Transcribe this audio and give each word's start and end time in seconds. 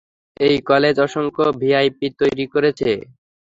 এই 0.37 0.55
কলেজ 0.69 0.95
অসংখ্য 1.05 1.45
ভিআইপি 1.61 2.07
তৈরী 2.19 2.45
করেছে। 2.53 2.91